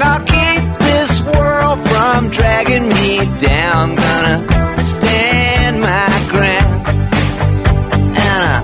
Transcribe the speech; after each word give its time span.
And 0.00 0.06
I'll 0.06 0.20
keep 0.20 0.78
this 0.78 1.20
world 1.22 1.80
from 1.88 2.30
dragging 2.30 2.88
me 2.88 3.18
down. 3.40 3.98
I'm 3.98 4.46
gonna 4.46 4.84
stand 4.84 5.80
my 5.80 6.28
ground. 6.30 6.86
And 8.16 8.44
I 8.46 8.60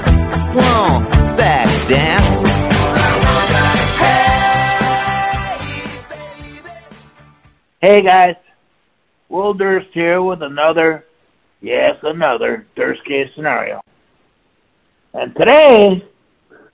won't 0.54 1.36
back 1.36 1.66
down. 1.88 2.22
Hey 7.80 8.00
guys, 8.00 8.36
Will 9.28 9.54
Durst 9.54 9.88
here 9.92 10.22
with 10.22 10.40
another, 10.40 11.04
yes, 11.60 11.96
another 12.04 12.64
Durst 12.76 13.04
case 13.06 13.28
scenario. 13.34 13.80
And 15.14 15.34
today, 15.34 16.08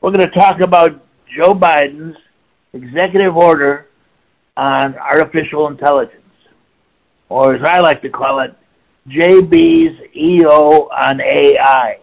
we're 0.03 0.11
going 0.11 0.29
to 0.29 0.39
talk 0.39 0.61
about 0.61 1.03
Joe 1.35 1.55
Biden's 1.55 2.19
executive 2.75 3.39
order 3.39 3.87
on 4.57 4.97
artificial 4.97 5.69
intelligence, 5.69 6.17
or 7.29 7.55
as 7.55 7.63
I 7.65 7.81
like 7.81 8.03
to 8.03 8.11
call 8.11 8.41
it, 8.41 8.55
JB's 9.09 10.15
EO 10.15 10.89
on 10.89 11.21
AI. 11.21 11.99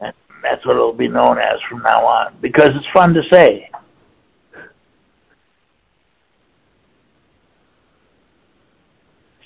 And 0.00 0.12
that's 0.42 0.64
what 0.66 0.76
it'll 0.76 0.92
be 0.92 1.08
known 1.08 1.38
as 1.38 1.58
from 1.68 1.82
now 1.82 2.04
on, 2.04 2.36
because 2.40 2.70
it's 2.70 2.86
fun 2.92 3.14
to 3.14 3.22
say. 3.32 3.70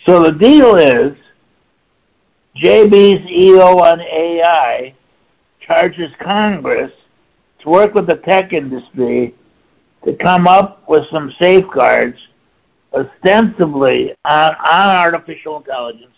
So 0.08 0.22
the 0.22 0.32
deal 0.32 0.76
is 0.76 1.16
JB's 2.62 3.28
EO 3.28 3.76
on 3.78 4.00
AI 4.00 4.94
charges 5.66 6.10
Congress 6.22 6.92
to 7.62 7.68
work 7.68 7.92
with 7.92 8.06
the 8.06 8.16
tech 8.28 8.52
industry 8.52 9.34
to 10.06 10.14
come 10.22 10.46
up 10.46 10.88
with 10.88 11.02
some 11.12 11.32
safeguards 11.42 12.16
ostensibly 12.94 14.12
on, 14.24 14.50
on 14.50 14.88
artificial 14.96 15.58
intelligence, 15.58 16.14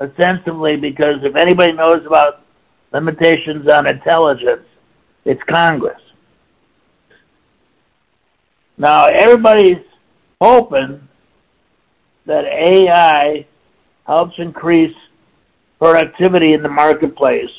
ostensibly 0.00 0.76
because 0.76 1.16
if 1.22 1.34
anybody 1.34 1.72
knows 1.72 2.06
about 2.06 2.44
limitations 2.92 3.68
on 3.70 3.88
intelligence, 3.88 4.64
it's 5.24 5.42
Congress. 5.52 6.00
Now, 8.78 9.06
everybody's 9.06 9.84
hoping 10.40 11.00
that 12.26 12.44
AI 12.44 13.46
helps 14.06 14.34
increase 14.38 14.94
productivity 15.80 16.52
in 16.52 16.62
the 16.62 16.68
marketplace 16.68 17.50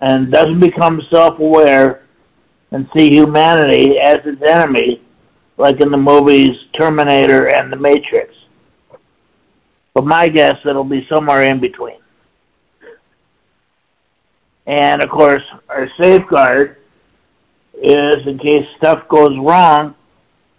and 0.00 0.32
doesn't 0.32 0.60
become 0.60 1.02
self 1.12 1.38
aware 1.38 2.06
and 2.72 2.88
see 2.96 3.12
humanity 3.12 3.98
as 3.98 4.16
its 4.24 4.42
enemy, 4.46 5.02
like 5.56 5.80
in 5.80 5.90
the 5.90 5.98
movies 5.98 6.48
Terminator 6.78 7.46
and 7.46 7.72
The 7.72 7.76
Matrix. 7.76 8.34
But 9.94 10.06
my 10.06 10.28
guess 10.28 10.54
it'll 10.64 10.84
be 10.84 11.06
somewhere 11.08 11.42
in 11.42 11.60
between. 11.60 11.98
And 14.66 15.02
of 15.02 15.10
course, 15.10 15.42
our 15.68 15.88
safeguard 16.00 16.76
is 17.74 18.16
in 18.26 18.38
case 18.38 18.66
stuff 18.78 19.08
goes 19.08 19.36
wrong, 19.40 19.94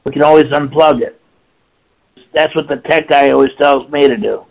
we 0.04 0.12
can 0.12 0.24
always 0.24 0.46
unplug 0.46 1.02
it. 1.02 1.20
That's 2.34 2.56
what 2.56 2.68
the 2.68 2.78
tech 2.90 3.10
guy 3.10 3.30
always 3.30 3.52
tells 3.62 3.90
me 3.92 4.02
to 4.02 4.18
do. 4.18 4.46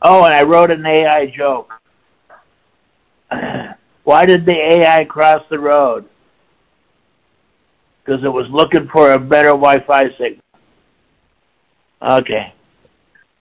Oh, 0.00 0.24
and 0.24 0.32
I 0.32 0.44
wrote 0.44 0.70
an 0.70 0.86
AI 0.86 1.32
joke. 1.36 1.72
Why 4.08 4.24
did 4.24 4.46
the 4.46 4.54
AI 4.54 5.04
cross 5.04 5.42
the 5.50 5.58
road? 5.58 6.06
Because 8.02 8.24
it 8.24 8.28
was 8.30 8.46
looking 8.50 8.88
for 8.90 9.12
a 9.12 9.18
better 9.18 9.50
Wi-Fi 9.50 10.04
signal. 10.16 10.40
Okay. 12.00 12.54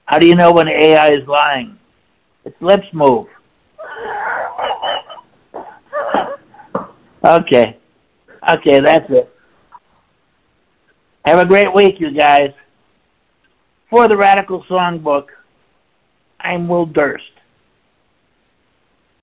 How 0.08 0.18
do 0.18 0.28
you 0.28 0.36
know 0.36 0.52
when 0.52 0.68
AI 0.68 1.08
is 1.08 1.26
lying? 1.26 1.80
Its 2.44 2.58
lips 2.60 2.88
move. 2.92 3.28
Okay. 7.24 7.78
Okay, 8.50 8.80
that's 8.84 9.10
it. 9.10 9.34
Have 11.24 11.40
a 11.40 11.46
great 11.46 11.74
week, 11.74 11.96
you 12.00 12.12
guys. 12.12 12.52
For 13.90 14.10
the 14.10 14.18
Radical 14.18 14.66
Songbook, 14.70 15.28
I'm 16.42 16.68
Will 16.68 16.88
Durst. 16.88 17.37